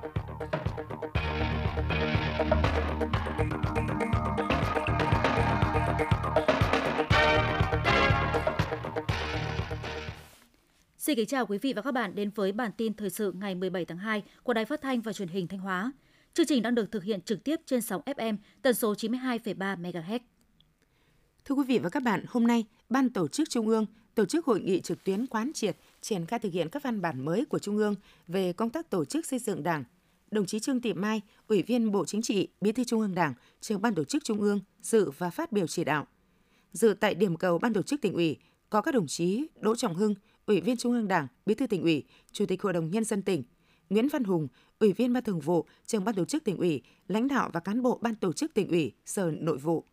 Xin 0.00 0.08
kính 11.16 11.26
chào 11.26 11.46
quý 11.46 11.58
vị 11.58 11.72
và 11.72 11.82
các 11.82 11.92
bạn 11.92 12.14
đến 12.14 12.30
với 12.34 12.52
bản 12.52 12.70
tin 12.76 12.94
thời 12.94 13.10
sự 13.10 13.32
ngày 13.32 13.54
17 13.54 13.84
tháng 13.84 13.98
2 13.98 14.22
của 14.42 14.52
Đài 14.52 14.64
Phát 14.64 14.80
thanh 14.80 15.00
và 15.00 15.12
Truyền 15.12 15.28
hình 15.28 15.48
Thanh 15.48 15.60
Hóa. 15.60 15.92
Chương 16.34 16.46
trình 16.46 16.62
đang 16.62 16.74
được 16.74 16.92
thực 16.92 17.04
hiện 17.04 17.20
trực 17.20 17.44
tiếp 17.44 17.60
trên 17.66 17.80
sóng 17.80 18.02
FM 18.06 18.36
tần 18.62 18.74
số 18.74 18.94
92,3 18.94 19.76
MHz. 19.76 20.18
Thưa 21.44 21.54
quý 21.54 21.64
vị 21.68 21.78
và 21.78 21.88
các 21.88 22.02
bạn, 22.02 22.24
hôm 22.28 22.46
nay, 22.46 22.64
Ban 22.88 23.10
Tổ 23.10 23.28
chức 23.28 23.50
Trung 23.50 23.68
ương 23.68 23.86
tổ 24.14 24.26
chức 24.26 24.46
hội 24.46 24.60
nghị 24.60 24.80
trực 24.80 25.04
tuyến 25.04 25.26
quán 25.26 25.52
triệt 25.54 25.76
triển 26.00 26.26
khai 26.26 26.38
thực 26.38 26.52
hiện 26.52 26.68
các 26.68 26.82
văn 26.82 27.00
bản 27.00 27.24
mới 27.24 27.44
của 27.44 27.58
Trung 27.58 27.76
ương 27.76 27.94
về 28.28 28.52
công 28.52 28.70
tác 28.70 28.90
tổ 28.90 29.04
chức 29.04 29.26
xây 29.26 29.38
dựng 29.38 29.62
Đảng. 29.62 29.84
Đồng 30.30 30.46
chí 30.46 30.60
Trương 30.60 30.80
Thị 30.80 30.92
Mai, 30.92 31.20
Ủy 31.48 31.62
viên 31.62 31.92
Bộ 31.92 32.04
Chính 32.04 32.22
trị, 32.22 32.48
Bí 32.60 32.72
thư 32.72 32.84
Trung 32.84 33.00
ương 33.00 33.14
Đảng, 33.14 33.34
trưởng 33.60 33.82
Ban 33.82 33.94
Tổ 33.94 34.04
chức 34.04 34.24
Trung 34.24 34.40
ương 34.40 34.60
dự 34.82 35.10
và 35.18 35.30
phát 35.30 35.52
biểu 35.52 35.66
chỉ 35.66 35.84
đạo. 35.84 36.06
Dự 36.72 36.94
tại 37.00 37.14
điểm 37.14 37.36
cầu 37.36 37.58
Ban 37.58 37.72
Tổ 37.72 37.82
chức 37.82 38.00
tỉnh 38.00 38.14
ủy 38.14 38.36
có 38.70 38.80
các 38.80 38.94
đồng 38.94 39.06
chí 39.06 39.46
Đỗ 39.60 39.76
Trọng 39.76 39.94
Hưng, 39.94 40.14
Ủy 40.46 40.60
viên 40.60 40.76
Trung 40.76 40.92
ương 40.92 41.08
Đảng, 41.08 41.26
Bí 41.46 41.54
thư 41.54 41.66
tỉnh 41.66 41.82
ủy, 41.82 42.04
Chủ 42.32 42.46
tịch 42.46 42.62
Hội 42.62 42.72
đồng 42.72 42.90
nhân 42.90 43.04
dân 43.04 43.22
tỉnh, 43.22 43.42
Nguyễn 43.90 44.08
Văn 44.08 44.24
Hùng, 44.24 44.48
Ủy 44.78 44.92
viên 44.92 45.12
Ban 45.12 45.24
Thường 45.24 45.40
vụ, 45.40 45.66
Trưởng 45.86 46.04
Ban 46.04 46.14
Tổ 46.14 46.24
chức 46.24 46.44
tỉnh 46.44 46.56
ủy, 46.56 46.82
lãnh 47.08 47.28
đạo 47.28 47.50
và 47.52 47.60
cán 47.60 47.82
bộ 47.82 47.98
Ban 48.02 48.14
Tổ 48.14 48.32
chức 48.32 48.54
tỉnh 48.54 48.68
ủy, 48.68 48.92
Sở 49.06 49.30
Nội 49.40 49.58
vụ. 49.58 49.84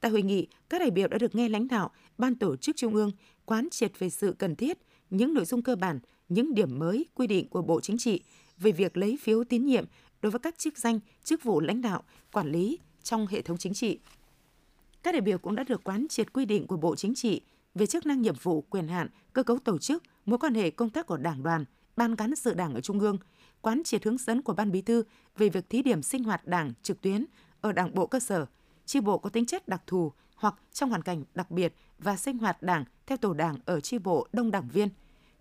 Tại 0.00 0.10
hội 0.10 0.22
nghị, 0.22 0.48
các 0.68 0.78
đại 0.78 0.90
biểu 0.90 1.08
đã 1.08 1.18
được 1.18 1.34
nghe 1.34 1.48
lãnh 1.48 1.68
đạo 1.68 1.90
Ban 2.18 2.34
Tổ 2.34 2.56
chức 2.56 2.76
Trung 2.76 2.94
ương 2.94 3.10
quán 3.44 3.68
triệt 3.70 3.98
về 3.98 4.10
sự 4.10 4.34
cần 4.38 4.56
thiết, 4.56 4.78
những 5.16 5.34
nội 5.34 5.44
dung 5.44 5.62
cơ 5.62 5.76
bản, 5.76 5.98
những 6.28 6.54
điểm 6.54 6.78
mới 6.78 7.06
quy 7.14 7.26
định 7.26 7.48
của 7.48 7.62
Bộ 7.62 7.80
Chính 7.80 7.98
trị 7.98 8.22
về 8.58 8.72
việc 8.72 8.96
lấy 8.96 9.18
phiếu 9.22 9.44
tín 9.44 9.66
nhiệm 9.66 9.84
đối 10.22 10.30
với 10.30 10.38
các 10.38 10.58
chức 10.58 10.78
danh, 10.78 11.00
chức 11.24 11.42
vụ 11.42 11.60
lãnh 11.60 11.82
đạo, 11.82 12.02
quản 12.32 12.52
lý 12.52 12.78
trong 13.02 13.26
hệ 13.26 13.42
thống 13.42 13.58
chính 13.58 13.74
trị. 13.74 13.98
Các 15.02 15.12
đại 15.12 15.20
biểu 15.20 15.38
cũng 15.38 15.54
đã 15.54 15.64
được 15.64 15.84
quán 15.84 16.06
triệt 16.08 16.32
quy 16.32 16.44
định 16.44 16.66
của 16.66 16.76
Bộ 16.76 16.96
Chính 16.96 17.14
trị 17.14 17.40
về 17.74 17.86
chức 17.86 18.06
năng 18.06 18.22
nhiệm 18.22 18.34
vụ, 18.42 18.60
quyền 18.70 18.88
hạn, 18.88 19.08
cơ 19.32 19.42
cấu 19.42 19.58
tổ 19.58 19.78
chức, 19.78 20.02
mối 20.26 20.38
quan 20.38 20.54
hệ 20.54 20.70
công 20.70 20.90
tác 20.90 21.06
của 21.06 21.16
Đảng 21.16 21.42
đoàn, 21.42 21.64
Ban 21.96 22.16
cán 22.16 22.36
sự 22.36 22.54
Đảng 22.54 22.74
ở 22.74 22.80
Trung 22.80 23.00
ương, 23.00 23.18
quán 23.60 23.82
triệt 23.84 24.04
hướng 24.04 24.18
dẫn 24.18 24.42
của 24.42 24.52
Ban 24.52 24.72
Bí 24.72 24.82
thư 24.82 25.02
về 25.36 25.48
việc 25.48 25.70
thí 25.70 25.82
điểm 25.82 26.02
sinh 26.02 26.24
hoạt 26.24 26.46
Đảng 26.46 26.72
trực 26.82 27.00
tuyến 27.00 27.24
ở 27.60 27.72
Đảng 27.72 27.94
bộ 27.94 28.06
cơ 28.06 28.20
sở, 28.20 28.46
chi 28.86 29.00
bộ 29.00 29.18
có 29.18 29.30
tính 29.30 29.46
chất 29.46 29.68
đặc 29.68 29.82
thù 29.86 30.12
hoặc 30.36 30.54
trong 30.72 30.90
hoàn 30.90 31.02
cảnh 31.02 31.24
đặc 31.34 31.50
biệt 31.50 31.74
và 31.98 32.16
sinh 32.16 32.38
hoạt 32.38 32.62
Đảng 32.62 32.84
theo 33.06 33.18
tổ 33.18 33.34
Đảng 33.34 33.56
ở 33.64 33.80
chi 33.80 33.98
bộ 33.98 34.26
đông 34.32 34.50
đảng 34.50 34.68
viên. 34.68 34.88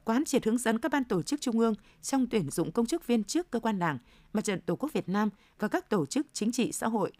Quán 0.05 0.25
triệt 0.25 0.45
hướng 0.45 0.57
dẫn 0.57 0.79
các 0.79 0.91
ban 0.91 1.03
tổ 1.03 1.21
chức 1.21 1.41
trung 1.41 1.59
ương 1.59 1.73
trong 2.01 2.27
tuyển 2.27 2.49
dụng 2.49 2.71
công 2.71 2.85
chức 2.85 3.07
viên 3.07 3.23
chức 3.23 3.51
cơ 3.51 3.59
quan 3.59 3.79
Đảng, 3.79 3.97
Mặt 4.33 4.43
trận 4.43 4.61
Tổ 4.61 4.75
quốc 4.75 4.93
Việt 4.93 5.09
Nam 5.09 5.29
và 5.59 5.67
các 5.67 5.89
tổ 5.89 6.05
chức 6.05 6.27
chính 6.33 6.51
trị 6.51 6.71
xã 6.71 6.87
hội. 6.87 7.11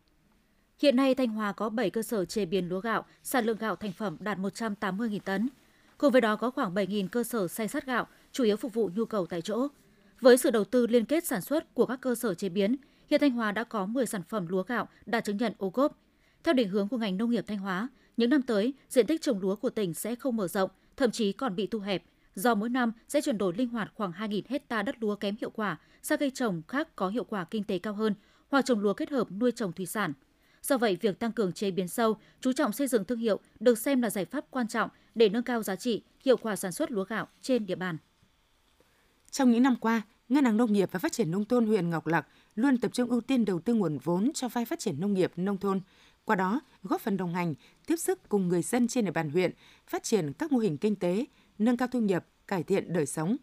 Hiện 0.80 0.95
nay 0.95 1.16
Thanh 1.16 1.30
Hóa 1.30 1.52
có 1.52 1.70
7 1.70 1.90
cơ 1.90 2.02
sở 2.02 2.25
chế 2.25 2.45
biến 2.45 2.70
lúa 2.70 2.80
gạo, 2.80 3.06
sản 3.23 3.45
lượng 3.45 3.58
gạo 3.58 3.75
thành 3.75 3.92
phẩm 3.92 4.17
đạt 4.20 4.38
180.000 4.38 5.20
tấn. 5.20 5.50
Cùng 5.98 6.12
với 6.12 6.22
đó 6.22 6.36
có 6.36 6.52
khoảng 6.52 6.73
7.000 6.73 7.08
cơ 7.08 7.23
sở 7.23 7.48
xay 7.48 7.67
sát 7.67 7.86
gạo, 7.86 8.08
chủ 8.31 8.44
yếu 8.44 8.56
phục 8.56 8.73
vụ 8.73 8.90
nhu 8.95 9.06
cầu 9.06 9.25
tại 9.25 9.42
chỗ. 9.42 9.68
Với 10.22 10.38
sự 10.38 10.52
đầu 10.52 10.64
tư 10.64 10.88
liên 10.88 11.06
kết 11.06 11.25
sản 11.25 11.42
xuất 11.42 11.73
của 11.73 11.86
các 11.86 12.02
cơ 12.02 12.16
sở 12.16 12.34
chế 12.34 12.50
biến, 12.50 12.75
hiện 13.09 13.22
Thanh 13.22 13.31
Hóa 13.31 13.52
đã 13.52 13.64
có 13.64 13.86
10 13.86 14.06
sản 14.06 14.22
phẩm 14.30 14.47
lúa 14.47 14.64
gạo 14.64 14.88
đạt 15.06 15.25
chứng 15.25 15.38
nhận 15.38 15.53
ô 15.58 15.70
cốp. 15.70 15.97
Theo 16.44 16.53
định 16.53 16.70
hướng 16.70 16.88
của 16.88 16.97
ngành 16.97 17.18
nông 17.18 17.30
nghiệp 17.30 17.44
Thanh 17.47 17.58
Hóa, 17.58 17.88
những 18.18 18.30
năm 18.30 18.42
tới, 18.42 18.73
diện 18.90 19.08
tích 19.08 19.22
trồng 19.22 19.42
lúa 19.42 19.56
của 19.56 19.70
tỉnh 19.70 19.94
sẽ 19.94 20.16
không 20.16 20.36
mở 20.36 20.47
rộng, 20.47 20.70
thậm 20.97 21.12
chí 21.12 21.31
còn 21.31 21.56
bị 21.56 21.68
thu 21.68 21.80
hẹp, 21.80 22.03
do 22.36 22.56
mỗi 22.56 22.70
năm 22.70 22.92
sẽ 23.08 23.22
chuyển 23.22 23.38
đổi 23.38 23.53
linh 23.58 23.70
hoạt 23.70 23.92
khoảng 23.95 24.12
2.000 24.12 24.42
hecta 24.50 24.84
đất 24.84 24.95
lúa 25.00 25.16
kém 25.16 25.36
hiệu 25.42 25.50
quả 25.50 25.78
sang 26.02 26.17
cây 26.20 26.31
trồng 26.31 26.62
khác 26.67 26.95
có 26.95 27.09
hiệu 27.09 27.23
quả 27.23 27.45
kinh 27.45 27.64
tế 27.64 27.80
cao 27.80 27.94
hơn, 27.94 28.16
hoặc 28.50 28.66
trồng 28.66 28.80
lúa 28.80 28.94
kết 28.94 29.09
hợp 29.09 29.31
nuôi 29.31 29.52
trồng 29.52 29.73
thủy 29.73 29.86
sản. 29.86 30.14
Do 30.62 30.78
vậy, 30.78 30.98
việc 31.02 31.20
tăng 31.20 31.31
cường 31.31 31.53
chế 31.53 31.72
biến 31.72 31.88
sâu, 31.88 32.17
chú 32.42 32.53
trọng 32.53 32.73
xây 32.73 32.88
dựng 32.88 33.06
thương 33.06 33.20
hiệu 33.20 33.40
được 33.59 33.78
xem 33.78 34.02
là 34.02 34.09
giải 34.09 34.25
pháp 34.25 34.46
quan 34.50 34.68
trọng 34.68 34.90
để 35.16 35.30
nâng 35.30 35.44
cao 35.44 35.63
giá 35.63 35.75
trị, 35.75 36.03
hiệu 36.25 36.38
quả 36.38 36.56
sản 36.56 36.72
xuất 36.72 36.91
lúa 36.91 37.03
gạo 37.03 37.28
trên 37.41 37.66
địa 37.66 37.75
bàn. 37.75 37.97
Trong 39.31 39.52
những 39.52 39.63
năm 39.63 39.75
qua, 39.75 40.02
Ngân 40.29 40.46
hàng 40.46 40.58
Nông 40.58 40.74
nghiệp 40.74 40.90
và 40.91 41.00
Phát 41.00 41.12
triển 41.12 41.31
Nông 41.31 41.46
thôn 41.46 41.66
huyện 41.66 41.90
Ngọc 41.90 42.08
Lặc 42.08 42.28
luôn 42.56 42.78
tập 42.78 42.94
trung 42.94 43.09
ưu 43.09 43.22
tiên 43.22 43.46
đầu 43.46 43.59
tư 43.59 43.74
nguồn 43.74 43.97
vốn 43.97 44.31
cho 44.34 44.47
vay 44.47 44.66
phát 44.66 44.79
triển 44.79 45.00
nông 45.00 45.13
nghiệp 45.13 45.31
nông 45.35 45.58
thôn, 45.58 45.81
qua 46.25 46.35
đó 46.35 46.62
góp 46.84 47.02
phần 47.02 47.18
đồng 47.18 47.34
hành, 47.34 47.53
tiếp 47.88 47.96
sức 47.96 48.29
cùng 48.29 48.47
người 48.47 48.62
dân 48.62 48.88
trên 48.88 49.06
địa 49.06 49.12
bàn 49.12 49.29
huyện 49.29 49.52
phát 49.88 50.03
triển 50.03 50.34
các 50.34 50.52
mô 50.52 50.59
hình 50.59 50.78
kinh 50.78 50.96
tế, 50.96 51.25
nâng 51.58 51.78
cao 51.78 51.88
thu 51.88 52.00
nhập, 52.00 52.25
cải 52.47 52.64
thiện 52.64 52.94
đời 52.94 53.06
sống. 53.06 53.38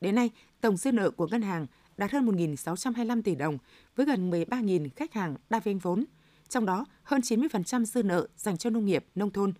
Đến 0.00 0.14
nay, 0.14 0.30
tổng 0.60 0.76
dư 0.76 0.92
nợ 0.92 1.10
của 1.10 1.26
ngân 1.26 1.42
hàng 1.42 1.66
đạt 1.96 2.12
hơn 2.12 2.26
1.625 2.26 3.22
tỷ 3.22 3.34
đồng 3.34 3.58
với 3.96 4.06
gần 4.06 4.30
13.000 4.30 4.88
khách 4.96 5.12
hàng 5.12 5.36
đa 5.50 5.60
vay 5.60 5.74
vốn, 5.74 6.04
trong 6.48 6.66
đó 6.66 6.86
hơn 7.02 7.20
90% 7.20 7.84
dư 7.84 8.02
nợ 8.02 8.28
dành 8.36 8.56
cho 8.56 8.70
nông 8.70 8.86
nghiệp, 8.86 9.06
nông 9.14 9.30
thôn. 9.30 9.52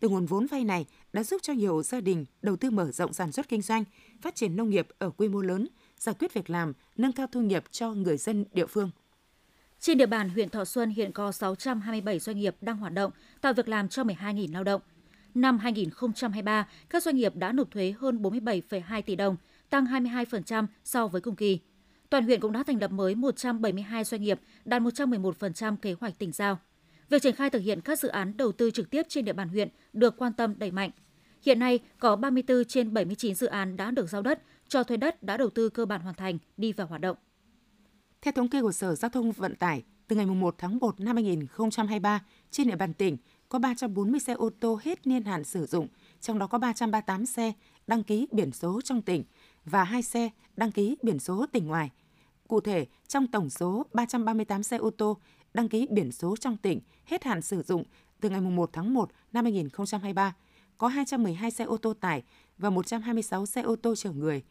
Từ 0.00 0.08
nguồn 0.08 0.26
vốn 0.26 0.46
vay 0.46 0.64
này 0.64 0.86
đã 1.12 1.22
giúp 1.22 1.42
cho 1.42 1.52
nhiều 1.52 1.82
gia 1.82 2.00
đình 2.00 2.24
đầu 2.42 2.56
tư 2.56 2.70
mở 2.70 2.90
rộng 2.90 3.12
sản 3.12 3.32
xuất 3.32 3.48
kinh 3.48 3.62
doanh, 3.62 3.84
phát 4.22 4.34
triển 4.34 4.56
nông 4.56 4.70
nghiệp 4.70 4.88
ở 4.98 5.10
quy 5.10 5.28
mô 5.28 5.42
lớn, 5.42 5.68
giải 5.98 6.14
quyết 6.18 6.34
việc 6.34 6.50
làm, 6.50 6.72
nâng 6.96 7.12
cao 7.12 7.26
thu 7.32 7.40
nhập 7.40 7.64
cho 7.70 7.92
người 7.92 8.16
dân 8.16 8.44
địa 8.52 8.66
phương. 8.66 8.90
Trên 9.80 9.98
địa 9.98 10.06
bàn 10.06 10.28
huyện 10.28 10.48
Thọ 10.48 10.64
Xuân 10.64 10.90
hiện 10.90 11.12
có 11.12 11.32
627 11.32 12.18
doanh 12.18 12.38
nghiệp 12.38 12.56
đang 12.60 12.76
hoạt 12.76 12.92
động, 12.92 13.10
tạo 13.40 13.52
việc 13.52 13.68
làm 13.68 13.88
cho 13.88 14.02
12.000 14.02 14.52
lao 14.52 14.64
động. 14.64 14.80
Năm 15.34 15.58
2023, 15.58 16.68
các 16.90 17.02
doanh 17.02 17.16
nghiệp 17.16 17.36
đã 17.36 17.52
nộp 17.52 17.70
thuế 17.70 17.94
hơn 17.98 18.22
47,2 18.22 19.02
tỷ 19.02 19.16
đồng, 19.16 19.36
tăng 19.70 19.84
22% 19.84 20.66
so 20.84 21.06
với 21.06 21.20
cùng 21.20 21.36
kỳ. 21.36 21.58
Toàn 22.10 22.24
huyện 22.24 22.40
cũng 22.40 22.52
đã 22.52 22.62
thành 22.62 22.80
lập 22.80 22.90
mới 22.90 23.14
172 23.14 24.04
doanh 24.04 24.22
nghiệp, 24.22 24.40
đạt 24.64 24.82
111% 24.82 25.76
kế 25.76 25.94
hoạch 26.00 26.18
tỉnh 26.18 26.32
giao. 26.32 26.58
Việc 27.08 27.22
triển 27.22 27.34
khai 27.34 27.50
thực 27.50 27.58
hiện 27.58 27.80
các 27.80 27.98
dự 27.98 28.08
án 28.08 28.36
đầu 28.36 28.52
tư 28.52 28.70
trực 28.70 28.90
tiếp 28.90 29.02
trên 29.08 29.24
địa 29.24 29.32
bàn 29.32 29.48
huyện 29.48 29.68
được 29.92 30.16
quan 30.16 30.32
tâm 30.32 30.54
đẩy 30.58 30.70
mạnh. 30.70 30.90
Hiện 31.42 31.58
nay, 31.58 31.78
có 31.98 32.16
34 32.16 32.64
trên 32.64 32.94
79 32.94 33.34
dự 33.34 33.46
án 33.46 33.76
đã 33.76 33.90
được 33.90 34.08
giao 34.08 34.22
đất, 34.22 34.42
cho 34.68 34.84
thuê 34.84 34.96
đất 34.96 35.22
đã 35.22 35.36
đầu 35.36 35.50
tư 35.50 35.68
cơ 35.68 35.86
bản 35.86 36.00
hoàn 36.00 36.14
thành, 36.14 36.38
đi 36.56 36.72
vào 36.72 36.86
hoạt 36.86 37.00
động. 37.00 37.16
Theo 38.22 38.32
thống 38.32 38.48
kê 38.48 38.62
của 38.62 38.72
Sở 38.72 38.94
Giao 38.94 39.08
thông 39.08 39.32
Vận 39.32 39.56
tải, 39.56 39.82
từ 40.08 40.16
ngày 40.16 40.26
1 40.26 40.54
tháng 40.58 40.78
1 40.78 41.00
năm 41.00 41.16
2023, 41.16 42.24
trên 42.50 42.68
địa 42.68 42.76
bàn 42.76 42.94
tỉnh 42.94 43.16
có 43.48 43.58
340 43.58 44.20
xe 44.20 44.32
ô 44.32 44.50
tô 44.60 44.80
hết 44.82 45.06
niên 45.06 45.24
hạn 45.24 45.44
sử 45.44 45.66
dụng, 45.66 45.88
trong 46.20 46.38
đó 46.38 46.46
có 46.46 46.58
338 46.58 47.26
xe 47.26 47.52
đăng 47.86 48.02
ký 48.02 48.26
biển 48.32 48.52
số 48.52 48.80
trong 48.80 49.02
tỉnh 49.02 49.24
và 49.64 49.84
2 49.84 50.02
xe 50.02 50.30
đăng 50.56 50.72
ký 50.72 50.96
biển 51.02 51.18
số 51.18 51.46
tỉnh 51.52 51.66
ngoài. 51.66 51.90
Cụ 52.48 52.60
thể, 52.60 52.86
trong 53.08 53.26
tổng 53.26 53.50
số 53.50 53.86
338 53.92 54.62
xe 54.62 54.76
ô 54.76 54.90
tô 54.90 55.18
đăng 55.54 55.68
ký 55.68 55.86
biển 55.90 56.12
số 56.12 56.36
trong 56.36 56.56
tỉnh 56.56 56.80
hết 57.04 57.24
hạn 57.24 57.42
sử 57.42 57.62
dụng 57.62 57.84
từ 58.20 58.30
ngày 58.30 58.40
1 58.40 58.70
tháng 58.72 58.94
1 58.94 59.10
năm 59.32 59.44
2023, 59.44 60.34
có 60.78 60.88
212 60.88 61.50
xe 61.50 61.64
ô 61.64 61.76
tô 61.76 61.94
tải 61.94 62.22
và 62.58 62.70
126 62.70 63.46
xe 63.46 63.62
ô 63.62 63.76
tô 63.76 63.94
chở 63.94 64.10
người. 64.10 64.42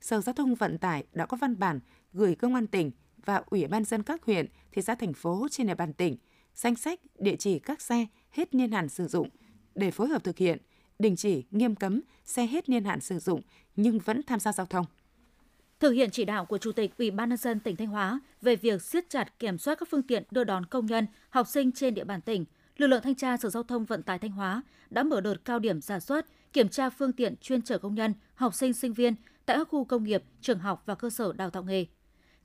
Sở 0.00 0.20
Giao 0.20 0.32
thông 0.32 0.54
Vận 0.54 0.78
tải 0.78 1.04
đã 1.12 1.26
có 1.26 1.36
văn 1.36 1.58
bản 1.58 1.80
gửi 2.12 2.34
Công 2.34 2.54
an 2.54 2.66
tỉnh 2.66 2.90
và 3.24 3.42
Ủy 3.46 3.66
ban 3.66 3.84
dân 3.84 4.02
các 4.02 4.24
huyện, 4.24 4.46
thị 4.72 4.82
xã 4.82 4.94
thành 4.94 5.12
phố 5.12 5.46
trên 5.50 5.66
địa 5.66 5.74
bàn 5.74 5.92
tỉnh 5.92 6.16
danh 6.54 6.76
sách 6.76 7.00
địa 7.18 7.36
chỉ 7.36 7.58
các 7.58 7.80
xe 7.80 8.06
hết 8.36 8.54
niên 8.54 8.72
hạn 8.72 8.88
sử 8.88 9.06
dụng 9.06 9.28
để 9.74 9.90
phối 9.90 10.08
hợp 10.08 10.24
thực 10.24 10.38
hiện, 10.38 10.58
đình 10.98 11.16
chỉ 11.16 11.44
nghiêm 11.50 11.74
cấm 11.74 12.00
xe 12.24 12.46
hết 12.46 12.68
niên 12.68 12.84
hạn 12.84 13.00
sử 13.00 13.18
dụng 13.18 13.40
nhưng 13.76 13.98
vẫn 13.98 14.22
tham 14.22 14.40
gia 14.40 14.52
giao 14.52 14.66
thông. 14.66 14.86
Thực 15.80 15.90
hiện 15.90 16.10
chỉ 16.10 16.24
đạo 16.24 16.46
của 16.46 16.58
Chủ 16.58 16.72
tịch 16.72 16.98
Ủy 16.98 17.10
ban 17.10 17.28
nhân 17.28 17.38
dân 17.38 17.60
tỉnh 17.60 17.76
Thanh 17.76 17.88
Hóa 17.88 18.20
về 18.42 18.56
việc 18.56 18.82
siết 18.82 19.10
chặt 19.10 19.38
kiểm 19.38 19.58
soát 19.58 19.74
các 19.78 19.88
phương 19.90 20.02
tiện 20.02 20.22
đưa 20.30 20.44
đón 20.44 20.66
công 20.66 20.86
nhân, 20.86 21.06
học 21.30 21.48
sinh 21.48 21.72
trên 21.72 21.94
địa 21.94 22.04
bàn 22.04 22.20
tỉnh, 22.20 22.44
lực 22.76 22.86
lượng 22.86 23.02
thanh 23.02 23.14
tra 23.14 23.36
Sở 23.36 23.48
Giao 23.48 23.62
thông 23.62 23.84
Vận 23.84 24.02
tải 24.02 24.18
Thanh 24.18 24.30
Hóa 24.30 24.62
đã 24.90 25.02
mở 25.02 25.20
đợt 25.20 25.44
cao 25.44 25.58
điểm 25.58 25.80
giả 25.80 26.00
soát, 26.00 26.26
kiểm 26.52 26.68
tra 26.68 26.90
phương 26.90 27.12
tiện 27.12 27.34
chuyên 27.40 27.62
chở 27.62 27.78
công 27.78 27.94
nhân, 27.94 28.14
học 28.34 28.54
sinh, 28.54 28.72
sinh 28.72 28.92
viên 28.92 29.14
tại 29.46 29.56
các 29.56 29.68
khu 29.68 29.84
công 29.84 30.04
nghiệp, 30.04 30.22
trường 30.40 30.58
học 30.58 30.82
và 30.86 30.94
cơ 30.94 31.10
sở 31.10 31.32
đào 31.32 31.50
tạo 31.50 31.62
nghề. 31.62 31.86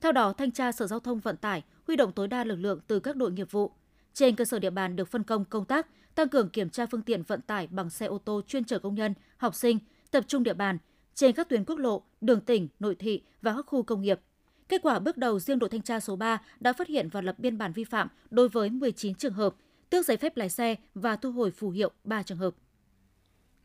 Theo 0.00 0.12
đó, 0.12 0.32
thanh 0.32 0.50
tra 0.50 0.72
Sở 0.72 0.86
Giao 0.86 1.00
thông 1.00 1.20
Vận 1.20 1.36
tải 1.36 1.62
huy 1.86 1.96
động 1.96 2.12
tối 2.12 2.28
đa 2.28 2.44
lực 2.44 2.56
lượng 2.56 2.80
từ 2.86 3.00
các 3.00 3.16
đội 3.16 3.32
nghiệp 3.32 3.50
vụ. 3.50 3.72
Trên 4.14 4.36
cơ 4.36 4.44
sở 4.44 4.58
địa 4.58 4.70
bàn 4.70 4.96
được 4.96 5.08
phân 5.08 5.22
công 5.22 5.44
công 5.44 5.64
tác, 5.64 5.86
tăng 6.14 6.28
cường 6.28 6.48
kiểm 6.48 6.70
tra 6.70 6.86
phương 6.86 7.02
tiện 7.02 7.22
vận 7.22 7.40
tải 7.40 7.66
bằng 7.66 7.90
xe 7.90 8.06
ô 8.06 8.18
tô 8.18 8.42
chuyên 8.46 8.64
chở 8.64 8.78
công 8.78 8.94
nhân, 8.94 9.14
học 9.36 9.54
sinh, 9.54 9.78
tập 10.10 10.24
trung 10.28 10.42
địa 10.42 10.54
bàn 10.54 10.78
trên 11.14 11.32
các 11.32 11.48
tuyến 11.48 11.64
quốc 11.64 11.76
lộ, 11.76 12.02
đường 12.20 12.40
tỉnh, 12.40 12.68
nội 12.80 12.94
thị 12.94 13.22
và 13.42 13.54
các 13.54 13.66
khu 13.66 13.82
công 13.82 14.02
nghiệp. 14.02 14.20
Kết 14.68 14.82
quả 14.82 14.98
bước 14.98 15.16
đầu 15.16 15.38
riêng 15.38 15.58
đội 15.58 15.70
thanh 15.70 15.82
tra 15.82 16.00
số 16.00 16.16
3 16.16 16.42
đã 16.60 16.72
phát 16.72 16.88
hiện 16.88 17.08
và 17.08 17.20
lập 17.20 17.38
biên 17.38 17.58
bản 17.58 17.72
vi 17.72 17.84
phạm 17.84 18.08
đối 18.30 18.48
với 18.48 18.70
19 18.70 19.14
trường 19.14 19.32
hợp, 19.32 19.54
tước 19.90 20.06
giấy 20.06 20.16
phép 20.16 20.36
lái 20.36 20.48
xe 20.48 20.76
và 20.94 21.16
thu 21.16 21.32
hồi 21.32 21.50
phù 21.50 21.70
hiệu 21.70 21.90
3 22.04 22.22
trường 22.22 22.38
hợp. 22.38 22.54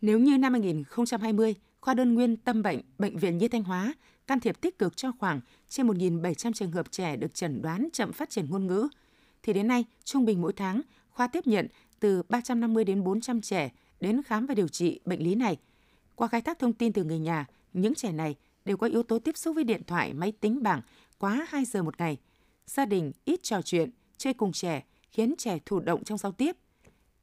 Nếu 0.01 0.19
như 0.19 0.37
năm 0.37 0.53
2020, 0.53 1.55
khoa 1.81 1.93
đơn 1.93 2.13
nguyên 2.13 2.37
tâm 2.37 2.63
bệnh 2.63 2.81
Bệnh 2.97 3.17
viện 3.17 3.37
Nhi 3.37 3.47
Thanh 3.47 3.63
Hóa 3.63 3.93
can 4.27 4.39
thiệp 4.39 4.61
tích 4.61 4.79
cực 4.79 4.97
cho 4.97 5.11
khoảng 5.19 5.41
trên 5.69 5.87
1.700 5.87 6.53
trường 6.53 6.71
hợp 6.71 6.91
trẻ 6.91 7.15
được 7.15 7.33
chẩn 7.33 7.61
đoán 7.61 7.89
chậm 7.93 8.13
phát 8.13 8.29
triển 8.29 8.45
ngôn 8.49 8.67
ngữ, 8.67 8.87
thì 9.43 9.53
đến 9.53 9.67
nay, 9.67 9.85
trung 10.03 10.25
bình 10.25 10.41
mỗi 10.41 10.53
tháng, 10.53 10.81
khoa 11.09 11.27
tiếp 11.27 11.47
nhận 11.47 11.67
từ 11.99 12.23
350 12.29 12.83
đến 12.83 13.03
400 13.03 13.41
trẻ 13.41 13.71
đến 13.99 14.23
khám 14.23 14.45
và 14.45 14.53
điều 14.53 14.67
trị 14.67 14.99
bệnh 15.05 15.23
lý 15.23 15.35
này. 15.35 15.57
Qua 16.15 16.27
khai 16.27 16.41
thác 16.41 16.59
thông 16.59 16.73
tin 16.73 16.93
từ 16.93 17.03
người 17.03 17.19
nhà, 17.19 17.45
những 17.73 17.95
trẻ 17.95 18.11
này 18.11 18.35
đều 18.65 18.77
có 18.77 18.87
yếu 18.87 19.03
tố 19.03 19.19
tiếp 19.19 19.37
xúc 19.37 19.55
với 19.55 19.63
điện 19.63 19.81
thoại, 19.87 20.13
máy 20.13 20.31
tính 20.31 20.63
bảng, 20.63 20.81
quá 21.17 21.47
2 21.49 21.65
giờ 21.65 21.83
một 21.83 21.99
ngày. 21.99 22.17
Gia 22.65 22.85
đình 22.85 23.11
ít 23.25 23.43
trò 23.43 23.61
chuyện, 23.61 23.89
chơi 24.17 24.33
cùng 24.33 24.51
trẻ 24.51 24.83
khiến 25.11 25.35
trẻ 25.37 25.59
thụ 25.65 25.79
động 25.79 26.03
trong 26.03 26.17
giao 26.17 26.31
tiếp. 26.31 26.57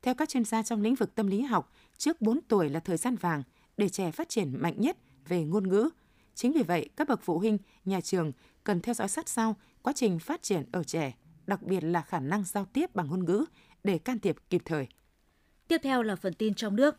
Theo 0.03 0.15
các 0.15 0.29
chuyên 0.29 0.45
gia 0.45 0.63
trong 0.63 0.83
lĩnh 0.83 0.95
vực 0.95 1.15
tâm 1.15 1.27
lý 1.27 1.43
học, 1.43 1.73
trước 1.97 2.21
4 2.21 2.41
tuổi 2.49 2.69
là 2.69 2.81
thời 2.81 2.97
gian 2.97 3.17
vàng 3.17 3.43
để 3.77 3.89
trẻ 3.89 4.11
phát 4.11 4.29
triển 4.29 4.63
mạnh 4.63 4.81
nhất 4.81 4.97
về 5.29 5.45
ngôn 5.45 5.69
ngữ. 5.69 5.91
Chính 6.35 6.53
vì 6.53 6.63
vậy, 6.63 6.89
các 6.97 7.09
bậc 7.09 7.21
phụ 7.23 7.39
huynh, 7.39 7.59
nhà 7.85 8.01
trường 8.01 8.33
cần 8.65 8.81
theo 8.81 8.95
dõi 8.95 9.09
sát 9.09 9.29
sao 9.29 9.57
quá 9.83 9.93
trình 9.97 10.19
phát 10.19 10.43
triển 10.43 10.65
ở 10.73 10.85
trẻ, 10.85 11.15
đặc 11.47 11.63
biệt 11.63 11.81
là 11.85 12.03
khả 12.03 12.21
năng 12.21 12.45
giao 12.45 12.65
tiếp 12.65 12.95
bằng 12.95 13.09
ngôn 13.09 13.25
ngữ 13.25 13.45
để 13.85 13.99
can 13.99 14.19
thiệp 14.19 14.37
kịp 14.51 14.63
thời. 14.65 14.87
Tiếp 15.69 15.81
theo 15.83 16.03
là 16.03 16.17
phần 16.17 16.35
tin 16.35 16.55
trong 16.55 16.77
nước. 16.77 16.97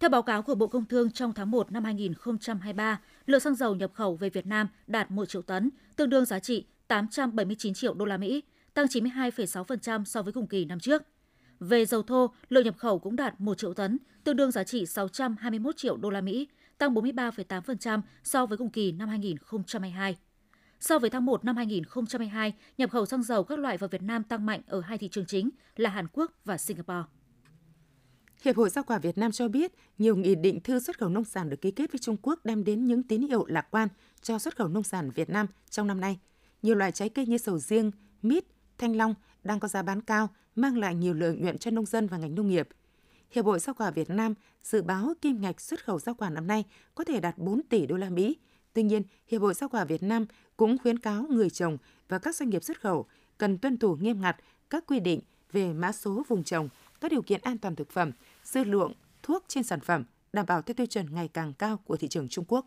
Theo 0.00 0.10
báo 0.10 0.22
cáo 0.22 0.42
của 0.42 0.54
Bộ 0.54 0.66
Công 0.66 0.84
Thương 0.84 1.10
trong 1.10 1.32
tháng 1.32 1.50
1 1.50 1.72
năm 1.72 1.84
2023, 1.84 3.00
lượng 3.26 3.40
xăng 3.40 3.54
dầu 3.54 3.74
nhập 3.74 3.90
khẩu 3.94 4.16
về 4.16 4.30
Việt 4.30 4.46
Nam 4.46 4.68
đạt 4.86 5.10
1 5.10 5.24
triệu 5.24 5.42
tấn, 5.42 5.70
tương 5.96 6.10
đương 6.10 6.24
giá 6.24 6.38
trị 6.38 6.66
879 6.88 7.74
triệu 7.74 7.94
đô 7.94 8.04
la 8.04 8.16
Mỹ, 8.16 8.42
tăng 8.74 8.86
92,6% 8.86 10.04
so 10.04 10.22
với 10.22 10.32
cùng 10.32 10.46
kỳ 10.46 10.64
năm 10.64 10.80
trước. 10.80 11.02
Về 11.60 11.86
dầu 11.86 12.02
thô, 12.02 12.30
lượng 12.48 12.64
nhập 12.64 12.76
khẩu 12.78 12.98
cũng 12.98 13.16
đạt 13.16 13.40
1 13.40 13.58
triệu 13.58 13.74
tấn, 13.74 13.98
tương 14.24 14.36
đương 14.36 14.50
giá 14.50 14.64
trị 14.64 14.86
621 14.86 15.76
triệu 15.76 15.96
đô 15.96 16.10
la 16.10 16.20
Mỹ, 16.20 16.48
tăng 16.78 16.94
43,8% 16.94 18.00
so 18.24 18.46
với 18.46 18.58
cùng 18.58 18.70
kỳ 18.70 18.92
năm 18.92 19.08
2022. 19.08 20.16
So 20.80 20.98
với 20.98 21.10
tháng 21.10 21.24
1 21.24 21.44
năm 21.44 21.56
2022, 21.56 22.54
nhập 22.78 22.90
khẩu 22.90 23.06
xăng 23.06 23.22
dầu 23.22 23.44
các 23.44 23.58
loại 23.58 23.78
vào 23.78 23.88
Việt 23.88 24.02
Nam 24.02 24.22
tăng 24.22 24.46
mạnh 24.46 24.60
ở 24.66 24.80
hai 24.80 24.98
thị 24.98 25.08
trường 25.08 25.26
chính 25.26 25.50
là 25.76 25.90
Hàn 25.90 26.06
Quốc 26.12 26.32
và 26.44 26.58
Singapore. 26.58 27.02
Hiệp 28.42 28.56
hội 28.56 28.70
Rau 28.70 28.84
quả 28.84 28.98
Việt 28.98 29.18
Nam 29.18 29.32
cho 29.32 29.48
biết, 29.48 29.72
nhiều 29.98 30.16
nghị 30.16 30.34
định 30.34 30.60
thư 30.60 30.80
xuất 30.80 30.98
khẩu 30.98 31.08
nông 31.08 31.24
sản 31.24 31.50
được 31.50 31.60
ký 31.60 31.70
kết 31.70 31.92
với 31.92 31.98
Trung 31.98 32.16
Quốc 32.22 32.44
đem 32.44 32.64
đến 32.64 32.84
những 32.86 33.02
tín 33.02 33.22
hiệu 33.22 33.46
lạc 33.46 33.66
quan 33.70 33.88
cho 34.22 34.38
xuất 34.38 34.56
khẩu 34.56 34.68
nông 34.68 34.82
sản 34.82 35.10
Việt 35.10 35.30
Nam 35.30 35.46
trong 35.70 35.86
năm 35.86 36.00
nay. 36.00 36.18
Nhiều 36.62 36.74
loại 36.74 36.92
trái 36.92 37.08
cây 37.08 37.26
như 37.26 37.38
sầu 37.38 37.58
riêng, 37.58 37.90
mít, 38.22 38.44
thanh 38.78 38.96
long 38.96 39.14
đang 39.44 39.60
có 39.60 39.68
giá 39.68 39.82
bán 39.82 40.00
cao, 40.00 40.28
mang 40.56 40.78
lại 40.78 40.94
nhiều 40.94 41.14
lợi 41.14 41.36
nhuận 41.36 41.58
cho 41.58 41.70
nông 41.70 41.86
dân 41.86 42.06
và 42.06 42.16
ngành 42.16 42.34
nông 42.34 42.48
nghiệp. 42.48 42.68
Hiệp 43.30 43.44
hội 43.44 43.58
Rau 43.58 43.74
quả 43.74 43.90
Việt 43.90 44.10
Nam 44.10 44.34
dự 44.62 44.82
báo 44.82 45.12
kim 45.20 45.40
ngạch 45.40 45.60
xuất 45.60 45.84
khẩu 45.84 45.98
rau 45.98 46.14
quả 46.14 46.30
năm 46.30 46.46
nay 46.46 46.64
có 46.94 47.04
thể 47.04 47.20
đạt 47.20 47.38
4 47.38 47.62
tỷ 47.62 47.86
đô 47.86 47.96
la 47.96 48.10
Mỹ. 48.10 48.36
Tuy 48.76 48.82
nhiên, 48.82 49.02
Hiệp 49.28 49.42
hội 49.42 49.54
Rau 49.54 49.68
quả 49.68 49.84
Việt 49.84 50.02
Nam 50.02 50.26
cũng 50.56 50.78
khuyến 50.78 50.98
cáo 50.98 51.26
người 51.30 51.50
trồng 51.50 51.78
và 52.08 52.18
các 52.18 52.36
doanh 52.36 52.50
nghiệp 52.50 52.64
xuất 52.64 52.80
khẩu 52.80 53.06
cần 53.38 53.58
tuân 53.58 53.76
thủ 53.76 53.96
nghiêm 54.00 54.20
ngặt 54.20 54.36
các 54.70 54.84
quy 54.86 55.00
định 55.00 55.20
về 55.52 55.72
mã 55.72 55.92
số 55.92 56.24
vùng 56.28 56.44
trồng, 56.44 56.68
các 57.00 57.10
điều 57.10 57.22
kiện 57.22 57.40
an 57.42 57.58
toàn 57.58 57.76
thực 57.76 57.90
phẩm, 57.90 58.12
dư 58.44 58.64
lượng 58.64 58.92
thuốc 59.22 59.44
trên 59.48 59.64
sản 59.64 59.80
phẩm 59.80 60.04
đảm 60.32 60.46
bảo 60.46 60.62
theo 60.62 60.74
tiêu 60.74 60.86
chuẩn 60.86 61.14
ngày 61.14 61.28
càng 61.28 61.52
cao 61.52 61.76
của 61.76 61.96
thị 61.96 62.08
trường 62.08 62.28
Trung 62.28 62.44
Quốc. 62.48 62.66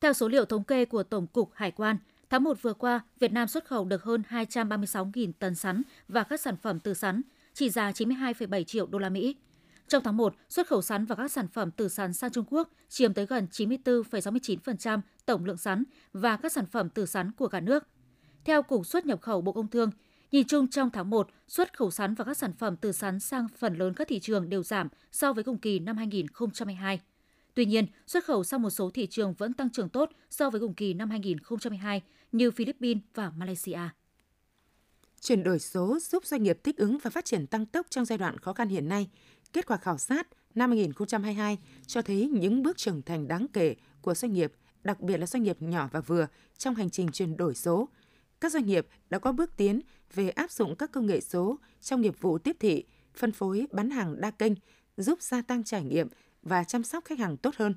Theo 0.00 0.12
số 0.12 0.28
liệu 0.28 0.44
thống 0.44 0.64
kê 0.64 0.84
của 0.84 1.02
Tổng 1.02 1.26
cục 1.26 1.50
Hải 1.54 1.70
quan, 1.70 1.96
tháng 2.30 2.44
1 2.44 2.62
vừa 2.62 2.74
qua, 2.74 3.00
Việt 3.20 3.32
Nam 3.32 3.48
xuất 3.48 3.64
khẩu 3.64 3.84
được 3.84 4.02
hơn 4.02 4.22
236.000 4.28 5.32
tấn 5.38 5.54
sắn 5.54 5.82
và 6.08 6.22
các 6.22 6.40
sản 6.40 6.56
phẩm 6.62 6.80
từ 6.80 6.94
sắn, 6.94 7.22
trị 7.54 7.70
giá 7.70 7.90
92,7 7.90 8.64
triệu 8.64 8.86
đô 8.86 8.98
la 8.98 9.08
Mỹ. 9.08 9.36
Trong 9.88 10.02
tháng 10.02 10.16
1, 10.16 10.34
xuất 10.48 10.66
khẩu 10.66 10.82
sắn 10.82 11.04
và 11.04 11.14
các 11.14 11.32
sản 11.32 11.48
phẩm 11.48 11.70
từ 11.70 11.88
sắn 11.88 12.12
sang 12.12 12.30
Trung 12.30 12.44
Quốc 12.50 12.70
chiếm 12.88 13.14
tới 13.14 13.26
gần 13.26 13.46
94,69% 13.52 15.00
tổng 15.26 15.44
lượng 15.44 15.58
sắn 15.58 15.84
và 16.12 16.36
các 16.36 16.52
sản 16.52 16.66
phẩm 16.66 16.88
từ 16.88 17.06
sắn 17.06 17.32
của 17.32 17.48
cả 17.48 17.60
nước. 17.60 17.84
Theo 18.44 18.62
Cục 18.62 18.86
xuất 18.86 19.06
nhập 19.06 19.20
khẩu 19.22 19.40
Bộ 19.40 19.52
Công 19.52 19.68
Thương, 19.68 19.90
Nhìn 20.32 20.46
chung 20.46 20.68
trong 20.68 20.90
tháng 20.90 21.10
1, 21.10 21.28
xuất 21.48 21.78
khẩu 21.78 21.90
sắn 21.90 22.14
và 22.14 22.24
các 22.24 22.36
sản 22.36 22.52
phẩm 22.52 22.76
từ 22.76 22.92
sắn 22.92 23.20
sang 23.20 23.46
phần 23.58 23.78
lớn 23.78 23.94
các 23.94 24.08
thị 24.08 24.20
trường 24.20 24.48
đều 24.48 24.62
giảm 24.62 24.88
so 25.12 25.32
với 25.32 25.44
cùng 25.44 25.58
kỳ 25.58 25.78
năm 25.78 25.96
2022. 25.96 27.00
Tuy 27.54 27.64
nhiên, 27.64 27.86
xuất 28.06 28.24
khẩu 28.24 28.44
sang 28.44 28.62
một 28.62 28.70
số 28.70 28.90
thị 28.90 29.06
trường 29.06 29.34
vẫn 29.34 29.52
tăng 29.52 29.70
trưởng 29.70 29.88
tốt 29.88 30.10
so 30.30 30.50
với 30.50 30.60
cùng 30.60 30.74
kỳ 30.74 30.94
năm 30.94 31.10
2022 31.10 32.02
như 32.32 32.50
Philippines 32.50 33.02
và 33.14 33.30
Malaysia. 33.30 33.80
Chuyển 35.20 35.42
đổi 35.42 35.58
số 35.58 35.98
giúp 36.00 36.26
doanh 36.26 36.42
nghiệp 36.42 36.58
thích 36.64 36.76
ứng 36.76 36.98
và 36.98 37.10
phát 37.10 37.24
triển 37.24 37.46
tăng 37.46 37.66
tốc 37.66 37.86
trong 37.90 38.04
giai 38.04 38.18
đoạn 38.18 38.38
khó 38.38 38.52
khăn 38.52 38.68
hiện 38.68 38.88
nay. 38.88 39.08
Kết 39.52 39.66
quả 39.66 39.76
khảo 39.76 39.98
sát 39.98 40.28
năm 40.54 40.70
2022 40.70 41.58
cho 41.86 42.02
thấy 42.02 42.28
những 42.32 42.62
bước 42.62 42.76
trưởng 42.76 43.02
thành 43.02 43.28
đáng 43.28 43.46
kể 43.52 43.74
của 44.02 44.14
doanh 44.14 44.32
nghiệp, 44.32 44.52
đặc 44.84 45.00
biệt 45.00 45.16
là 45.16 45.26
doanh 45.26 45.42
nghiệp 45.42 45.62
nhỏ 45.62 45.88
và 45.92 46.00
vừa 46.00 46.26
trong 46.58 46.74
hành 46.74 46.90
trình 46.90 47.08
chuyển 47.12 47.36
đổi 47.36 47.54
số– 47.54 47.88
các 48.40 48.52
doanh 48.52 48.66
nghiệp 48.66 48.86
đã 49.10 49.18
có 49.18 49.32
bước 49.32 49.56
tiến 49.56 49.80
về 50.14 50.28
áp 50.28 50.50
dụng 50.50 50.76
các 50.76 50.92
công 50.92 51.06
nghệ 51.06 51.20
số 51.20 51.58
trong 51.80 52.00
nghiệp 52.00 52.14
vụ 52.20 52.38
tiếp 52.38 52.56
thị, 52.60 52.84
phân 53.14 53.32
phối 53.32 53.66
bán 53.72 53.90
hàng 53.90 54.20
đa 54.20 54.30
kênh, 54.30 54.52
giúp 54.96 55.22
gia 55.22 55.42
tăng 55.42 55.64
trải 55.64 55.84
nghiệm 55.84 56.08
và 56.42 56.64
chăm 56.64 56.84
sóc 56.84 57.04
khách 57.04 57.18
hàng 57.18 57.36
tốt 57.36 57.54
hơn. 57.56 57.74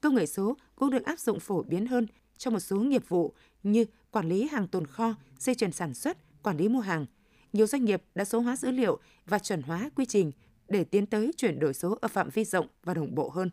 Công 0.00 0.14
nghệ 0.14 0.26
số 0.26 0.56
cũng 0.76 0.90
được 0.90 1.04
áp 1.04 1.18
dụng 1.18 1.40
phổ 1.40 1.62
biến 1.62 1.86
hơn 1.86 2.06
trong 2.38 2.54
một 2.54 2.60
số 2.60 2.76
nghiệp 2.76 3.08
vụ 3.08 3.34
như 3.62 3.84
quản 4.10 4.28
lý 4.28 4.48
hàng 4.48 4.68
tồn 4.68 4.86
kho, 4.86 5.14
dây 5.38 5.54
chuyền 5.54 5.72
sản 5.72 5.94
xuất, 5.94 6.42
quản 6.42 6.56
lý 6.56 6.68
mua 6.68 6.80
hàng. 6.80 7.06
Nhiều 7.52 7.66
doanh 7.66 7.84
nghiệp 7.84 8.02
đã 8.14 8.24
số 8.24 8.40
hóa 8.40 8.56
dữ 8.56 8.70
liệu 8.70 8.98
và 9.26 9.38
chuẩn 9.38 9.62
hóa 9.62 9.90
quy 9.94 10.06
trình 10.06 10.32
để 10.70 10.84
tiến 10.84 11.06
tới 11.06 11.30
chuyển 11.36 11.58
đổi 11.58 11.74
số 11.74 11.98
ở 12.00 12.08
phạm 12.08 12.28
vi 12.30 12.44
rộng 12.44 12.66
và 12.84 12.94
đồng 12.94 13.14
bộ 13.14 13.28
hơn. 13.28 13.50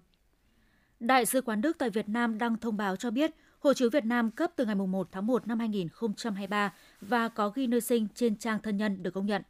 Đại 1.00 1.25
sứ 1.25 1.42
quán 1.42 1.62
Đức 1.62 1.78
tại 1.78 1.90
Việt 1.90 2.10
Nam 2.10 2.38
đăng 2.38 2.58
thông 2.58 2.78
báo 2.78 2.96
cho 2.96 3.12
biết 3.12 3.31
Hộ 3.60 3.74
chiếu 3.74 3.90
Việt 3.90 4.06
Nam 4.06 4.31
cấp 4.31 4.52
từ 4.56 4.66
ngày 4.66 4.75
1 4.75 5.08
tháng 5.12 5.28
1 5.28 5.48
năm 5.48 5.60
2023 5.60 6.74
và 7.02 7.28
có 7.28 7.50
ghi 7.50 7.68
nơi 7.68 7.81
sinh 7.81 8.08
trên 8.16 8.36
trang 8.36 8.60
thân 8.64 8.78
nhân 8.78 9.04
được 9.04 9.12
công 9.12 9.25
nhận. 9.25 9.42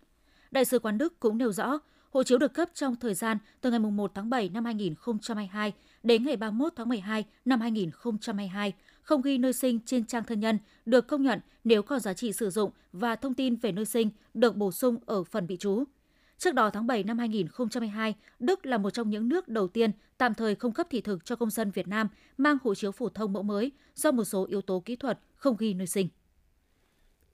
Đại 0.51 0.65
sứ 0.65 0.79
quán 0.79 0.97
Đức 0.97 1.19
cũng 1.19 1.37
nêu 1.37 1.51
rõ, 1.51 1.79
hộ 2.09 2.23
chiếu 2.23 2.37
được 2.37 2.53
cấp 2.53 2.69
trong 2.73 2.95
thời 2.95 3.13
gian 3.13 3.37
từ 3.61 3.71
ngày 3.71 3.79
1 3.79 4.11
tháng 4.15 4.29
7 4.29 4.49
năm 4.49 4.65
2022 4.65 5.73
đến 6.03 6.23
ngày 6.25 6.37
31 6.37 6.73
tháng 6.75 6.89
12 6.89 7.25
năm 7.45 7.61
2022, 7.61 8.73
không 9.01 9.21
ghi 9.21 9.37
nơi 9.37 9.53
sinh 9.53 9.79
trên 9.85 10.05
trang 10.05 10.23
thân 10.23 10.39
nhân 10.39 10.59
được 10.85 11.07
công 11.07 11.23
nhận 11.23 11.39
nếu 11.63 11.83
còn 11.83 11.99
giá 11.99 12.13
trị 12.13 12.33
sử 12.33 12.49
dụng 12.49 12.71
và 12.91 13.15
thông 13.15 13.33
tin 13.33 13.55
về 13.55 13.71
nơi 13.71 13.85
sinh 13.85 14.09
được 14.33 14.55
bổ 14.55 14.71
sung 14.71 14.97
ở 15.05 15.23
phần 15.23 15.47
bị 15.47 15.57
trú. 15.57 15.83
Trước 16.37 16.53
đó 16.53 16.69
tháng 16.69 16.87
7 16.87 17.03
năm 17.03 17.17
2022, 17.17 18.15
Đức 18.39 18.65
là 18.65 18.77
một 18.77 18.89
trong 18.89 19.09
những 19.09 19.29
nước 19.29 19.47
đầu 19.47 19.67
tiên 19.67 19.91
tạm 20.17 20.33
thời 20.33 20.55
không 20.55 20.73
cấp 20.73 20.87
thị 20.89 21.01
thực 21.01 21.25
cho 21.25 21.35
công 21.35 21.49
dân 21.49 21.71
Việt 21.71 21.87
Nam 21.87 22.07
mang 22.37 22.57
hộ 22.63 22.75
chiếu 22.75 22.91
phổ 22.91 23.09
thông 23.09 23.33
mẫu 23.33 23.43
mới 23.43 23.71
do 23.95 24.11
một 24.11 24.23
số 24.23 24.45
yếu 24.45 24.61
tố 24.61 24.79
kỹ 24.79 24.95
thuật 24.95 25.19
không 25.35 25.55
ghi 25.59 25.73
nơi 25.73 25.87
sinh. 25.87 26.07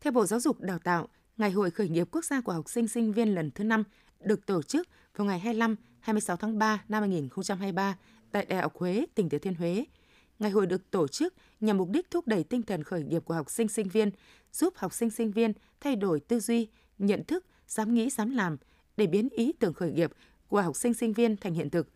Theo 0.02 0.14
Bộ 0.14 0.26
Giáo 0.26 0.40
dục 0.40 0.62
Đào 0.62 0.80
tạo, 0.80 1.08
Ngày 1.38 1.52
hội 1.52 1.72
khởi 1.72 1.90
nghiệp 1.90 2.08
quốc 2.12 2.26
gia 2.26 2.42
của 2.42 2.52
học 2.52 2.70
sinh 2.70 2.88
sinh 2.88 3.14
viên 3.14 3.36
lần 3.36 3.52
thứ 3.52 3.64
5 3.64 3.84
được 4.20 4.46
tổ 4.46 4.62
chức 4.62 4.88
vào 5.16 5.28
ngày 5.28 5.40
25, 5.40 5.76
26 6.00 6.38
tháng 6.38 6.60
3 6.60 6.84
năm 6.90 7.02
2023 7.02 7.98
tại 8.32 8.46
Đại 8.46 8.62
học 8.62 8.78
Huế, 8.78 9.06
tỉnh 9.16 9.30
Thừa 9.30 9.38
Thiên 9.38 9.56
Huế. 9.56 9.86
Ngày 10.40 10.52
hội 10.52 10.68
được 10.68 10.92
tổ 10.92 11.08
chức 11.08 11.34
nhằm 11.60 11.78
mục 11.78 11.90
đích 11.90 12.12
thúc 12.12 12.28
đẩy 12.28 12.44
tinh 12.44 12.62
thần 12.62 12.84
khởi 12.84 13.04
nghiệp 13.04 13.26
của 13.26 13.34
học 13.34 13.50
sinh 13.50 13.68
sinh 13.68 13.90
viên, 13.90 14.12
giúp 14.52 14.74
học 14.78 14.94
sinh 14.94 15.10
sinh 15.10 15.32
viên 15.32 15.54
thay 15.82 15.96
đổi 15.96 16.20
tư 16.20 16.40
duy, 16.40 16.68
nhận 16.98 17.24
thức, 17.24 17.46
dám 17.68 17.94
nghĩ, 17.94 18.10
dám 18.10 18.30
làm– 18.30 18.58
để 18.98 19.08
biến 19.08 19.30
ý 19.32 19.54
tưởng 19.60 19.74
khởi 19.74 19.92
nghiệp 19.92 20.12
của 20.48 20.62
học 20.62 20.76
sinh 20.76 20.94
sinh 20.94 21.14
viên 21.14 21.38
thành 21.38 21.54
hiện 21.54 21.70
thực, 21.70 21.90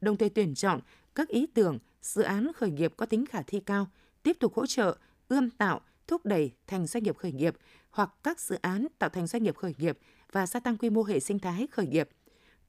đồng 0.00 0.16
thời 0.16 0.28
tuyển 0.28 0.54
chọn 0.54 0.80
các 1.14 1.28
ý 1.28 1.46
tưởng, 1.46 1.78
dự 2.02 2.22
án 2.22 2.52
khởi 2.56 2.70
nghiệp 2.70 2.92
có 2.96 3.06
tính 3.06 3.26
khả 3.26 3.42
thi 3.42 3.60
cao, 3.60 3.86
tiếp 4.22 4.36
tục 4.40 4.54
hỗ 4.54 4.66
trợ, 4.66 4.96
ươm 5.28 5.50
tạo, 5.50 5.80
thúc 6.06 6.26
đẩy 6.26 6.52
thành 6.66 6.86
doanh 6.86 7.02
nghiệp 7.02 7.16
khởi 7.16 7.32
nghiệp 7.32 7.56
hoặc 7.90 8.10
các 8.22 8.40
dự 8.40 8.56
án 8.62 8.86
tạo 8.98 9.10
thành 9.10 9.26
doanh 9.26 9.42
nghiệp 9.42 9.56
khởi 9.56 9.74
nghiệp 9.78 9.98
và 10.32 10.46
gia 10.46 10.60
tăng 10.60 10.76
quy 10.76 10.90
mô 10.90 11.02
hệ 11.02 11.20
sinh 11.20 11.38
thái 11.38 11.66
khởi 11.70 11.86
nghiệp. 11.86 12.08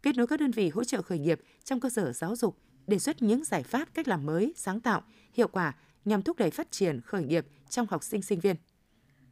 Kết 0.02 0.18
nối 0.18 0.28
các 0.28 0.40
đơn 0.40 0.52
vị 0.52 0.70
hỗ 0.70 0.84
trợ 0.84 1.02
khởi 1.02 1.20
nghiệp 1.20 1.42
trong 1.64 1.80
cơ 1.80 1.90
sở 1.90 2.14
giáo 2.14 2.36
dục, 2.36 2.58
đề 2.88 3.00
xuất 3.00 3.22
những 3.22 3.44
giải 3.44 3.64
pháp 3.64 3.94
cách 3.94 4.08
làm 4.08 4.26
mới, 4.26 4.54
sáng 4.58 4.80
tạo, 4.80 5.04
hiệu 5.34 5.48
quả 5.48 5.76
nhằm 6.06 6.22
thúc 6.22 6.38
đẩy 6.38 6.52
phát 6.52 6.72
triển 6.72 7.02
khởi 7.02 7.24
nghiệp 7.24 7.46
trong 7.70 7.88
học 7.90 8.04
sinh 8.04 8.22
sinh 8.22 8.40
viên. 8.40 8.56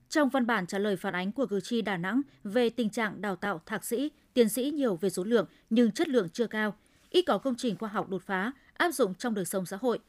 Trong 0.10 0.30
văn 0.30 0.48
bản 0.48 0.68
trả 0.68 0.80
lời 0.80 0.96
phản 0.96 1.16
ánh 1.16 1.32
của 1.32 1.46
cử 1.46 1.60
tri 1.60 1.82
Đà 1.82 1.98
Nẵng 1.98 2.22
về 2.44 2.70
tình 2.70 2.90
trạng 2.90 3.22
đào 3.22 3.36
tạo 3.36 3.62
thạc 3.66 3.86
sĩ, 3.86 4.12
tiến 4.34 4.50
sĩ 4.50 4.72
nhiều 4.72 4.96
về 4.96 5.10
số 5.10 5.24
lượng 5.24 5.46
nhưng 5.70 5.92
chất 5.92 6.08
lượng 6.08 6.30
chưa 6.30 6.48
cao, 6.48 6.76
ít 7.10 7.22
có 7.22 7.38
công 7.38 7.56
trình 7.56 7.78
khoa 7.78 7.90
học 7.90 8.10
đột 8.10 8.22
phá 8.26 8.52
áp 8.74 8.92
dụng 8.92 9.16
trong 9.16 9.34
đời 9.34 9.46
sống 9.46 9.66
xã 9.66 9.78
hội. 9.78 10.00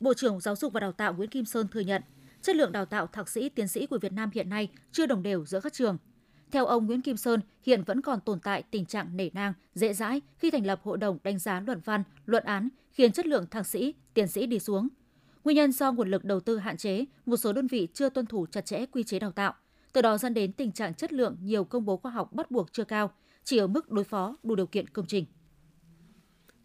Bộ 0.00 0.14
trưởng 0.14 0.40
Giáo 0.40 0.56
dục 0.56 0.72
và 0.72 0.80
Đào 0.80 0.92
tạo 0.92 1.14
Nguyễn 1.14 1.30
Kim 1.30 1.44
Sơn 1.44 1.68
thừa 1.68 1.80
nhận, 1.80 2.02
chất 2.42 2.56
lượng 2.56 2.72
đào 2.72 2.84
tạo 2.84 3.06
thạc 3.06 3.28
sĩ, 3.28 3.48
tiến 3.48 3.68
sĩ 3.68 3.86
của 3.86 3.98
Việt 3.98 4.12
Nam 4.12 4.30
hiện 4.34 4.48
nay 4.48 4.68
chưa 4.92 5.06
đồng 5.06 5.22
đều 5.22 5.44
giữa 5.46 5.60
các 5.60 5.72
trường. 5.72 5.98
Theo 6.50 6.66
ông 6.66 6.86
Nguyễn 6.86 7.02
Kim 7.02 7.16
Sơn, 7.16 7.40
hiện 7.62 7.82
vẫn 7.82 8.02
còn 8.02 8.20
tồn 8.20 8.40
tại 8.40 8.62
tình 8.70 8.86
trạng 8.86 9.16
nể 9.16 9.30
nang, 9.32 9.52
dễ 9.74 9.94
dãi 9.94 10.20
khi 10.38 10.50
thành 10.50 10.66
lập 10.66 10.80
hội 10.82 10.98
đồng 10.98 11.18
đánh 11.22 11.38
giá 11.38 11.60
luận 11.60 11.80
văn, 11.84 12.02
luận 12.26 12.44
án, 12.44 12.68
khiến 12.92 13.12
chất 13.12 13.26
lượng 13.26 13.46
thạc 13.50 13.66
sĩ, 13.66 13.94
tiến 14.14 14.28
sĩ 14.28 14.46
đi 14.46 14.58
xuống. 14.58 14.88
Nguyên 15.46 15.56
nhân 15.56 15.72
do 15.72 15.92
nguồn 15.92 16.10
lực 16.10 16.24
đầu 16.24 16.40
tư 16.40 16.58
hạn 16.58 16.76
chế, 16.76 17.04
một 17.26 17.36
số 17.36 17.52
đơn 17.52 17.66
vị 17.66 17.88
chưa 17.94 18.10
tuân 18.10 18.26
thủ 18.26 18.46
chặt 18.46 18.66
chẽ 18.66 18.86
quy 18.86 19.04
chế 19.04 19.18
đào 19.18 19.32
tạo, 19.32 19.54
từ 19.92 20.02
đó 20.02 20.18
dẫn 20.18 20.34
đến 20.34 20.52
tình 20.52 20.72
trạng 20.72 20.94
chất 20.94 21.12
lượng 21.12 21.36
nhiều 21.40 21.64
công 21.64 21.84
bố 21.84 21.96
khoa 21.96 22.10
học 22.10 22.32
bắt 22.32 22.50
buộc 22.50 22.72
chưa 22.72 22.84
cao, 22.84 23.12
chỉ 23.44 23.58
ở 23.58 23.66
mức 23.66 23.90
đối 23.90 24.04
phó 24.04 24.36
đủ 24.42 24.54
điều 24.54 24.66
kiện 24.66 24.88
công 24.88 25.06
trình. 25.06 25.24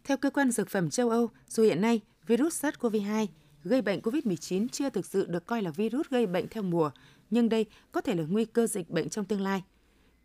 Theo 0.04 0.18
cơ 0.18 0.30
quan 0.30 0.52
dược 0.52 0.70
phẩm 0.70 0.90
châu 0.90 1.10
Âu, 1.10 1.30
dù 1.48 1.64
hiện 1.64 1.82
nay 1.82 2.02
virus 2.28 2.66
SARS-CoV-2 2.66 3.28
gây 3.64 3.82
bệnh 3.82 4.00
COVID-19 4.00 4.68
chưa 4.68 4.90
thực 4.90 5.06
sự 5.06 5.26
được 5.26 5.46
coi 5.46 5.62
là 5.62 5.72
virus 5.72 6.08
gây 6.10 6.28
bệnh 6.28 6.48
theo 6.48 6.64
mùa, 6.64 6.92
nhưng 7.30 7.50
đây 7.50 7.66
có 7.92 8.02
thể 8.02 8.16
là 8.16 8.24
nguy 8.30 8.46
cơ 8.46 8.68
dịch 8.68 8.90
bệnh 8.90 9.10
trong 9.10 9.26
tương 9.26 9.42
lai. 9.42 9.64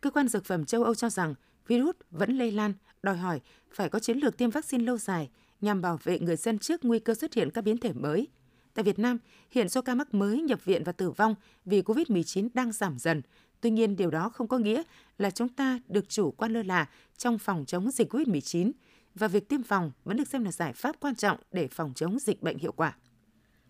Cơ 0.01 0.11
quan 0.11 0.27
dược 0.27 0.45
phẩm 0.45 0.65
châu 0.65 0.83
Âu 0.83 0.95
cho 0.95 1.09
rằng 1.09 1.33
virus 1.67 1.95
vẫn 2.11 2.37
lây 2.37 2.51
lan, 2.51 2.73
đòi 3.03 3.17
hỏi 3.17 3.41
phải 3.71 3.89
có 3.89 3.99
chiến 3.99 4.17
lược 4.17 4.37
tiêm 4.37 4.49
vaccine 4.49 4.83
lâu 4.83 4.97
dài 4.97 5.29
nhằm 5.61 5.81
bảo 5.81 5.99
vệ 6.03 6.19
người 6.19 6.35
dân 6.35 6.59
trước 6.59 6.85
nguy 6.85 6.99
cơ 6.99 7.15
xuất 7.15 7.33
hiện 7.33 7.49
các 7.51 7.63
biến 7.63 7.77
thể 7.77 7.93
mới. 7.93 8.27
Tại 8.77 8.83
Việt 8.83 8.99
Nam, 8.99 9.17
hiện 9.51 9.69
số 9.69 9.81
ca 9.81 9.95
mắc 9.95 10.13
mới 10.13 10.41
nhập 10.41 10.65
viện 10.65 10.83
và 10.83 10.91
tử 10.91 11.11
vong 11.11 11.35
vì 11.65 11.81
COVID-19 11.81 12.49
đang 12.53 12.71
giảm 12.71 12.99
dần. 12.99 13.21
Tuy 13.61 13.69
nhiên, 13.69 13.95
điều 13.95 14.11
đó 14.11 14.29
không 14.29 14.47
có 14.47 14.57
nghĩa 14.57 14.83
là 15.17 15.31
chúng 15.31 15.49
ta 15.49 15.79
được 15.87 16.09
chủ 16.09 16.31
quan 16.31 16.53
lơ 16.53 16.63
là 16.63 16.89
trong 17.17 17.37
phòng 17.37 17.65
chống 17.67 17.91
dịch 17.91 18.13
COVID-19 18.13 18.71
và 19.15 19.27
việc 19.27 19.49
tiêm 19.49 19.63
phòng 19.63 19.91
vẫn 20.05 20.17
được 20.17 20.27
xem 20.27 20.43
là 20.43 20.51
giải 20.51 20.73
pháp 20.73 20.95
quan 20.99 21.15
trọng 21.15 21.37
để 21.51 21.67
phòng 21.67 21.93
chống 21.95 22.19
dịch 22.19 22.43
bệnh 22.43 22.57
hiệu 22.57 22.71
quả. 22.71 22.95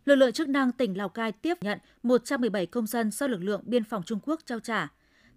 Lực 0.05 0.15
lượng 0.15 0.31
chức 0.31 0.49
năng 0.49 0.71
tỉnh 0.71 0.97
Lào 0.97 1.09
Cai 1.09 1.31
tiếp 1.31 1.57
nhận 1.61 1.79
117 2.03 2.65
công 2.65 2.87
dân 2.87 3.11
do 3.11 3.27
lực 3.27 3.43
lượng 3.43 3.61
biên 3.65 3.83
phòng 3.83 4.03
Trung 4.03 4.19
Quốc 4.23 4.41
trao 4.45 4.59
trả. 4.59 4.87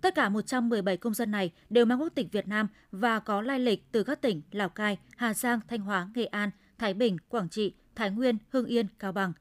Tất 0.00 0.14
cả 0.14 0.28
117 0.28 0.96
công 0.96 1.14
dân 1.14 1.30
này 1.30 1.52
đều 1.70 1.84
mang 1.84 2.00
quốc 2.00 2.12
tịch 2.14 2.32
Việt 2.32 2.48
Nam 2.48 2.68
và 2.92 3.18
có 3.18 3.42
lai 3.42 3.60
lịch 3.60 3.92
từ 3.92 4.02
các 4.02 4.22
tỉnh 4.22 4.42
Lào 4.50 4.68
Cai, 4.68 4.98
Hà 5.16 5.34
Giang, 5.34 5.60
Thanh 5.68 5.80
Hóa, 5.80 6.08
Nghệ 6.14 6.24
An, 6.24 6.50
Thái 6.78 6.94
Bình, 6.94 7.16
Quảng 7.28 7.48
Trị, 7.48 7.74
Thái 7.94 8.10
Nguyên, 8.10 8.38
Hưng 8.48 8.66
Yên, 8.66 8.86
Cao 8.98 9.12
Bằng. 9.12 9.32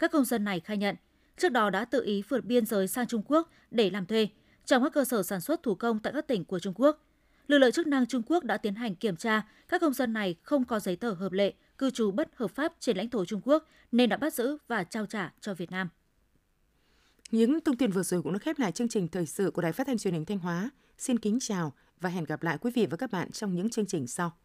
Các 0.00 0.12
công 0.12 0.24
dân 0.24 0.44
này 0.44 0.60
khai 0.60 0.76
nhận, 0.76 0.96
trước 1.36 1.48
đó 1.48 1.70
đã 1.70 1.84
tự 1.84 2.04
ý 2.04 2.22
vượt 2.28 2.44
biên 2.44 2.66
giới 2.66 2.88
sang 2.88 3.06
Trung 3.06 3.22
Quốc 3.26 3.50
để 3.70 3.90
làm 3.90 4.06
thuê 4.06 4.28
trong 4.66 4.82
các 4.82 4.92
cơ 4.92 5.04
sở 5.04 5.22
sản 5.22 5.40
xuất 5.40 5.62
thủ 5.62 5.74
công 5.74 5.98
tại 5.98 6.12
các 6.12 6.26
tỉnh 6.26 6.44
của 6.44 6.58
Trung 6.58 6.74
Quốc. 6.76 7.04
Lực 7.46 7.58
lượng 7.58 7.72
chức 7.72 7.86
năng 7.86 8.06
Trung 8.06 8.22
Quốc 8.26 8.44
đã 8.44 8.56
tiến 8.56 8.74
hành 8.74 8.94
kiểm 8.94 9.16
tra, 9.16 9.42
các 9.68 9.80
công 9.80 9.92
dân 9.92 10.12
này 10.12 10.36
không 10.42 10.64
có 10.64 10.80
giấy 10.80 10.96
tờ 10.96 11.12
hợp 11.12 11.32
lệ, 11.32 11.54
cư 11.78 11.90
trú 11.90 12.10
bất 12.10 12.30
hợp 12.36 12.50
pháp 12.50 12.72
trên 12.80 12.96
lãnh 12.96 13.10
thổ 13.10 13.24
Trung 13.24 13.40
Quốc 13.44 13.68
nên 13.92 14.08
đã 14.08 14.16
bắt 14.16 14.34
giữ 14.34 14.56
và 14.68 14.84
trao 14.84 15.06
trả 15.06 15.32
cho 15.40 15.54
Việt 15.54 15.70
Nam. 15.70 15.88
Những 17.30 17.60
thông 17.60 17.76
tin 17.76 17.90
vừa 17.90 18.02
rồi 18.02 18.22
cũng 18.22 18.32
đã 18.32 18.38
khép 18.38 18.58
lại 18.58 18.72
chương 18.72 18.88
trình 18.88 19.08
thời 19.08 19.26
sự 19.26 19.50
của 19.50 19.62
Đài 19.62 19.72
Phát 19.72 19.86
thanh 19.86 19.98
Truyền 19.98 20.14
hình 20.14 20.24
Thanh 20.24 20.38
Hóa. 20.38 20.70
Xin 20.98 21.18
kính 21.18 21.38
chào 21.40 21.72
và 22.00 22.10
hẹn 22.10 22.24
gặp 22.24 22.42
lại 22.42 22.58
quý 22.60 22.70
vị 22.74 22.86
và 22.90 22.96
các 22.96 23.10
bạn 23.10 23.30
trong 23.30 23.54
những 23.54 23.70
chương 23.70 23.86
trình 23.86 24.06
sau. 24.06 24.36